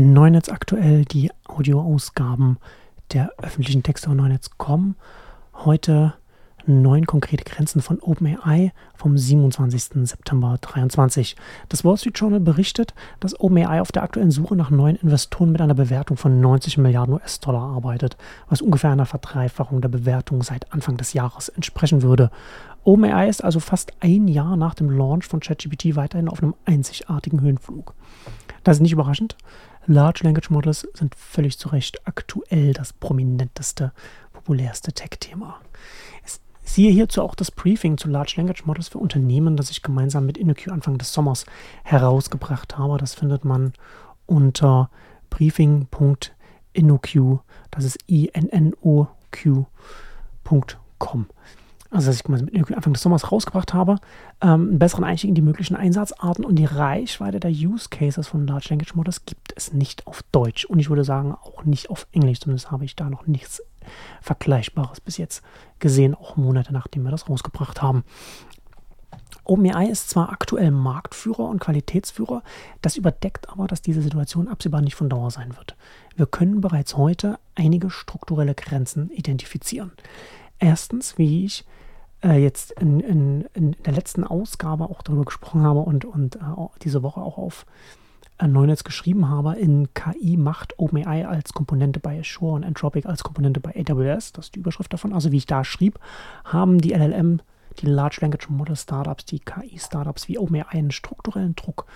[0.00, 2.58] Neunetz aktuell die Audioausgaben
[3.12, 4.96] der öffentlichen Texte auf Neunetz.com.
[5.54, 6.14] Heute
[6.66, 10.06] neun konkrete Grenzen von OpenAI vom 27.
[10.08, 11.36] September 2023.
[11.68, 15.60] Das Wall Street Journal berichtet, dass OpenAI auf der aktuellen Suche nach neuen Investoren mit
[15.60, 18.16] einer Bewertung von 90 Milliarden US-Dollar arbeitet,
[18.48, 22.30] was ungefähr einer Verdreifachung der Bewertung seit Anfang des Jahres entsprechen würde.
[22.84, 27.40] OpenAI ist also fast ein Jahr nach dem Launch von ChatGPT weiterhin auf einem einzigartigen
[27.40, 27.94] Höhenflug.
[28.64, 29.36] Das ist nicht überraschend.
[29.86, 33.92] Large Language Models sind völlig zu Recht aktuell das prominenteste,
[34.32, 35.60] populärste Tech-Thema.
[36.72, 40.38] Siehe hierzu auch das Briefing zu Large Language Models für Unternehmen, das ich gemeinsam mit
[40.38, 41.44] InnoQ Anfang des Sommers
[41.82, 42.96] herausgebracht habe.
[42.96, 43.72] Das findet man
[44.26, 44.88] unter
[45.30, 47.08] briefing.innoq,
[47.72, 49.16] das ist i-n-n-o-q.com
[51.90, 53.96] also dass ich mit Anfang des Sommers rausgebracht habe,
[54.40, 58.46] ähm, einen besseren Einstieg in die möglichen Einsatzarten und die Reichweite der Use Cases von
[58.46, 60.66] Large Language Models gibt es nicht auf Deutsch.
[60.66, 63.60] Und ich würde sagen auch nicht auf Englisch, zumindest habe ich da noch nichts
[64.20, 65.42] Vergleichbares bis jetzt
[65.78, 68.04] gesehen, auch Monate nachdem wir das rausgebracht haben.
[69.44, 72.42] OpenAI ist zwar aktuell Marktführer und Qualitätsführer,
[72.82, 75.76] das überdeckt aber, dass diese Situation absehbar nicht von Dauer sein wird.
[76.14, 79.92] Wir können bereits heute einige strukturelle Grenzen identifizieren.
[80.58, 81.64] Erstens, wie ich
[82.22, 86.40] äh, jetzt in, in, in, der letzten Ausgabe auch darüber gesprochen habe und, und äh,
[86.82, 88.09] diese Woche auch auf äh,
[88.48, 93.60] Neunetz geschrieben habe, in KI macht OpenAI als Komponente bei Azure und Anthropic als Komponente
[93.60, 95.98] bei AWS, das ist die Überschrift davon, also wie ich da schrieb,
[96.44, 97.40] haben die LLM,
[97.80, 101.86] die Large Language Model Startups, die KI-Startups wie OpenAI einen strukturellen Druck,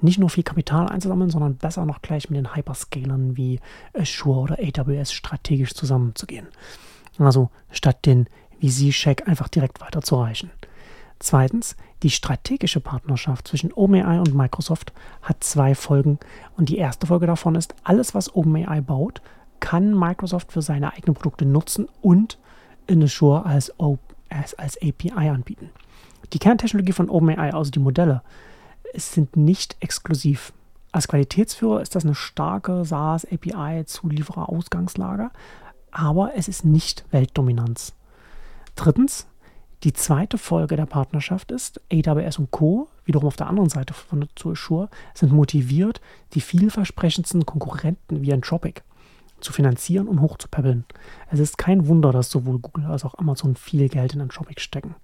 [0.00, 3.60] nicht nur viel Kapital einzusammeln, sondern besser noch gleich mit den Hyperscalern wie
[3.94, 6.48] Azure oder AWS strategisch zusammenzugehen.
[7.18, 8.28] Also statt den
[8.60, 10.50] VC-Check einfach direkt weiterzureichen.
[11.18, 16.18] Zweitens, die strategische Partnerschaft zwischen OpenAI und Microsoft hat zwei Folgen
[16.56, 19.22] und die erste Folge davon ist, alles was OpenAI baut,
[19.60, 22.38] kann Microsoft für seine eigenen Produkte nutzen und
[22.86, 23.72] in Azure als,
[24.28, 25.70] als, als API anbieten.
[26.32, 28.22] Die Kerntechnologie von OpenAI, also die Modelle,
[28.94, 30.52] sind nicht exklusiv.
[30.92, 35.30] Als Qualitätsführer ist das eine starke SaaS-API-Zulieferer-Ausgangslage,
[35.90, 37.94] aber es ist nicht Weltdominanz.
[38.76, 39.26] Drittens,
[39.84, 44.26] die zweite Folge der Partnerschaft ist, AWS und Co., wiederum auf der anderen Seite von
[44.34, 46.00] zu Azure, sind motiviert,
[46.32, 48.80] die vielversprechendsten Konkurrenten wie Anthropic
[49.40, 50.86] zu finanzieren und hochzupäppeln.
[51.30, 54.94] Es ist kein Wunder, dass sowohl Google als auch Amazon viel Geld in Anthropic stecken.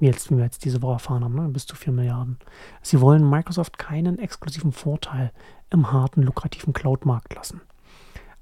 [0.00, 1.48] Wie, jetzt, wie wir jetzt diese Woche erfahren haben, ne?
[1.48, 2.38] bis zu 4 Milliarden.
[2.82, 5.30] Sie wollen Microsoft keinen exklusiven Vorteil
[5.70, 7.60] im harten, lukrativen Cloud-Markt lassen.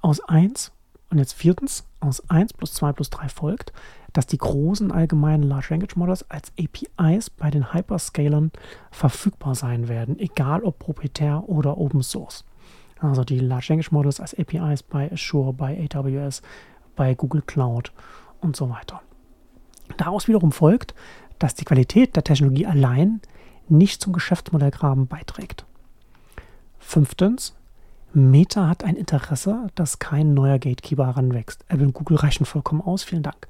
[0.00, 0.72] Aus 1
[1.14, 3.72] und jetzt viertens, aus 1 plus 2 plus 3 folgt,
[4.12, 8.50] dass die großen allgemeinen Large Language Models als APIs bei den Hyperscalern
[8.90, 12.44] verfügbar sein werden, egal ob proprietär oder Open Source.
[13.00, 16.42] Also die Large Language Models als APIs bei Azure, bei AWS,
[16.96, 17.92] bei Google Cloud
[18.40, 19.00] und so weiter.
[19.96, 20.94] Daraus wiederum folgt,
[21.38, 23.20] dass die Qualität der Technologie allein
[23.68, 25.64] nicht zum Geschäftsmodellgraben beiträgt.
[26.78, 27.54] Fünftens,
[28.16, 31.64] Meta hat ein Interesse, dass kein neuer Gatekeeper heranwächst.
[31.68, 33.02] Apple und Google reichen vollkommen aus.
[33.02, 33.48] Vielen Dank.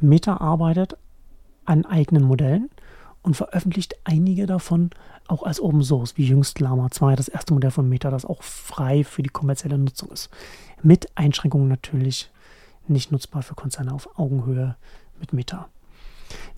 [0.00, 0.96] Meta arbeitet
[1.66, 2.70] an eigenen Modellen
[3.20, 4.90] und veröffentlicht einige davon
[5.28, 8.42] auch als Open Source, wie jüngst Lama 2, das erste Modell von Meta, das auch
[8.42, 10.30] frei für die kommerzielle Nutzung ist.
[10.82, 12.30] Mit Einschränkungen natürlich
[12.88, 14.74] nicht nutzbar für Konzerne auf Augenhöhe
[15.20, 15.68] mit Meta.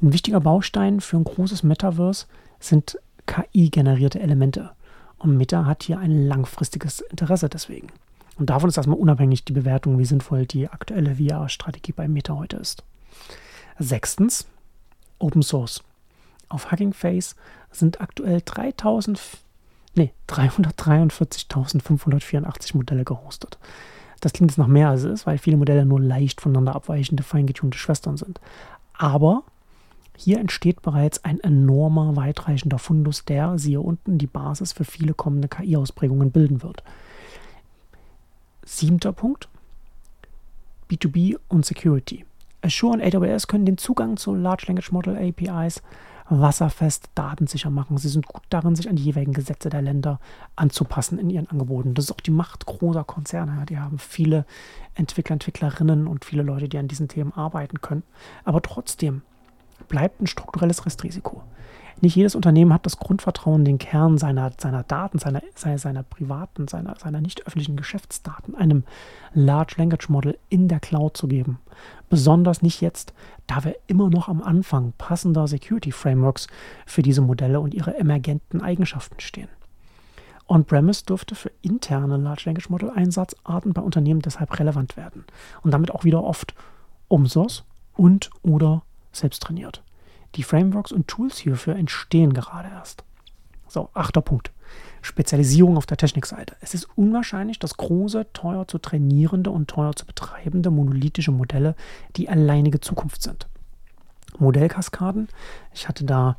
[0.01, 2.27] Ein wichtiger Baustein für ein großes Metaverse
[2.61, 2.97] sind
[3.27, 4.71] KI-generierte Elemente.
[5.19, 7.89] Und Meta hat hier ein langfristiges Interesse deswegen.
[8.37, 12.57] Und davon ist erstmal unabhängig die Bewertung, wie sinnvoll die aktuelle VR-Strategie bei Meta heute
[12.57, 12.83] ist.
[13.79, 14.47] Sechstens,
[15.19, 15.83] Open Source.
[16.49, 17.35] Auf Hugging Face
[17.71, 19.21] sind aktuell 3000,
[19.95, 23.59] nee, 343.584 Modelle gehostet.
[24.21, 27.23] Das klingt jetzt noch mehr als es ist, weil viele Modelle nur leicht voneinander abweichende,
[27.23, 28.41] feingetunte Schwestern sind.
[28.97, 29.45] Aber
[30.17, 35.49] hier entsteht bereits ein enormer, weitreichender Fundus, der, siehe unten, die Basis für viele kommende
[35.49, 36.83] KI-Ausprägungen bilden wird.
[38.65, 39.49] Siebter Punkt:
[40.91, 42.25] B2B und Security.
[42.63, 45.83] Azure und AWS können den Zugang zu Large Language Model APIs
[46.28, 47.99] wasserfest datensicher machen.
[47.99, 50.21] Sie sind gut darin, sich an die jeweiligen Gesetze der Länder
[50.57, 51.93] anzupassen in ihren Angeboten.
[51.93, 53.67] Das ist auch die Macht großer Konzerne.
[53.67, 54.47] Die haben viele
[54.95, 58.05] Entwickler, Entwicklerinnen und viele Leute, die an diesen Themen arbeiten können.
[58.45, 59.21] Aber trotzdem
[59.88, 61.42] bleibt ein strukturelles Restrisiko.
[62.00, 66.97] Nicht jedes Unternehmen hat das Grundvertrauen, den Kern seiner, seiner Daten, seiner, seiner privaten, seiner,
[66.98, 68.84] seiner nicht öffentlichen Geschäftsdaten einem
[69.32, 71.60] Large Language Model in der Cloud zu geben.
[72.10, 73.15] Besonders nicht jetzt,
[73.47, 76.48] da wir immer noch am Anfang passender Security Frameworks
[76.84, 79.48] für diese Modelle und ihre emergenten Eigenschaften stehen.
[80.47, 85.24] On-Premise dürfte für interne Large Language Model Einsatzarten bei Unternehmen deshalb relevant werden
[85.62, 86.54] und damit auch wieder oft
[87.26, 88.82] Source und oder
[89.21, 89.83] selbst trainiert.
[90.34, 93.05] Die Frameworks und Tools hierfür entstehen gerade erst.
[93.69, 94.53] So, achter Punkt.
[95.03, 96.57] Spezialisierung auf der Technikseite.
[96.61, 101.75] Es ist unwahrscheinlich, dass große, teuer zu trainierende und teuer zu betreibende monolithische Modelle
[102.16, 103.49] die alleinige Zukunft sind.
[104.39, 105.28] Modellkaskaden,
[105.72, 106.39] ich hatte da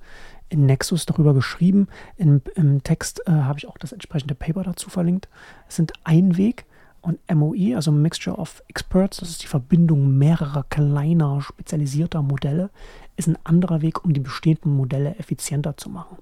[0.50, 1.88] in Nexus darüber geschrieben,
[2.18, 5.28] in, im Text äh, habe ich auch das entsprechende Paper dazu verlinkt.
[5.68, 6.66] Es sind ein Weg
[7.06, 12.72] und MOE, also Mixture of Experts, das ist die Verbindung mehrerer kleiner, spezialisierter Modelle,
[13.16, 16.18] ist ein anderer Weg, um die bestehenden Modelle effizienter zu machen.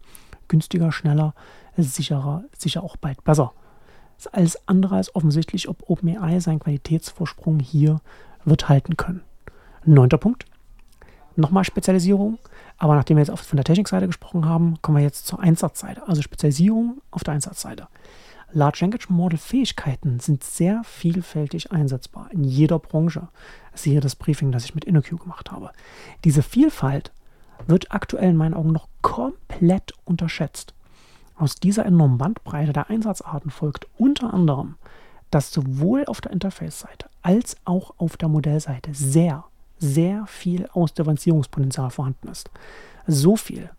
[0.49, 1.33] Günstiger, schneller,
[1.77, 3.53] sicherer, sicher auch bald besser.
[4.17, 8.01] Das ist alles andere als offensichtlich, ob OpenAI seinen Qualitätsvorsprung hier
[8.43, 9.21] wird halten können.
[9.85, 10.45] Neunter Punkt.
[11.35, 12.37] Nochmal Spezialisierung.
[12.77, 16.07] Aber nachdem wir jetzt von der Technikseite gesprochen haben, kommen wir jetzt zur Einsatzseite.
[16.07, 17.87] Also Spezialisierung auf der Einsatzseite.
[18.55, 23.27] Large Language Model Fähigkeiten sind sehr vielfältig einsetzbar in jeder Branche.
[23.73, 25.71] Siehe das Briefing, das ich mit InnoQ gemacht habe.
[26.23, 27.11] Diese Vielfalt
[27.65, 30.75] wird aktuell in meinen Augen noch komplett unterschätzt.
[31.35, 34.75] Aus dieser enormen Bandbreite der Einsatzarten folgt unter anderem,
[35.31, 39.45] dass sowohl auf der Interface-Seite als auch auf der Modellseite sehr,
[39.79, 42.51] sehr viel Ausdifferenzierungspotenzial vorhanden ist.
[43.07, 43.71] So viel,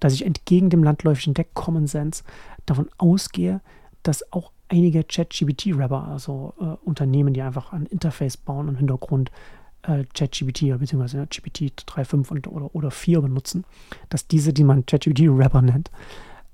[0.00, 2.24] dass ich entgegen dem landläufigen Deck Common Sense
[2.66, 3.60] davon ausgehe,
[4.02, 9.30] dass auch einige ChatGPT-Rapper, also äh, Unternehmen, die einfach ein Interface bauen im Hintergrund
[9.82, 11.26] äh, ChatGPT bzw.
[11.26, 13.64] GPT 3.5 und, oder, oder 4 benutzen,
[14.08, 15.90] dass diese, die man ChatGPT-Rapper nennt,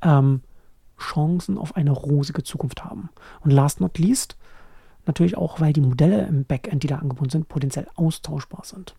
[0.02, 0.42] ähm,
[0.98, 3.10] Chancen auf eine rosige Zukunft haben.
[3.40, 4.36] Und last not least,
[5.04, 8.94] natürlich auch, weil die Modelle im Backend, die da angebunden sind, potenziell austauschbar sind.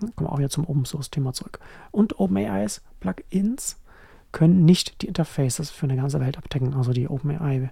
[0.00, 1.60] Kommen wir auch wieder zum Open Source Thema zurück.
[1.90, 3.80] Und OpenAIs Plugins
[4.32, 7.70] können nicht die Interfaces für eine ganze Welt abdecken, also die OpenAI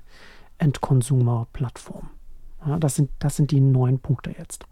[0.59, 2.11] End-Consumer-Plattform.
[2.67, 4.67] Ja, das, sind, das sind die neun Punkte jetzt.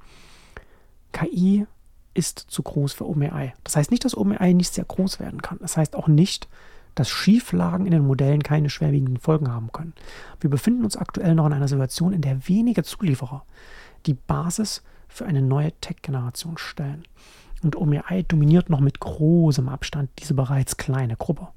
[1.12, 1.66] KI
[2.14, 3.54] ist zu groß für OpenAI.
[3.64, 5.58] Das heißt nicht, dass OpenAI nicht sehr groß werden kann.
[5.60, 6.48] Das heißt auch nicht,
[6.94, 9.94] dass Schieflagen in den Modellen keine schwerwiegenden Folgen haben können.
[10.40, 13.44] Wir befinden uns aktuell noch in einer Situation, in der wenige Zulieferer
[14.06, 17.04] die Basis für eine neue Tech-Generation stellen.
[17.62, 21.48] Und OpenAI dominiert noch mit großem Abstand diese bereits kleine Gruppe.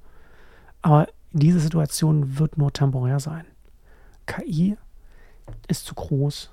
[0.82, 3.46] Aber diese Situation wird nur temporär sein.
[4.26, 4.78] KI
[5.68, 6.52] ist zu groß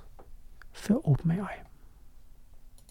[0.71, 1.68] für OpenAI.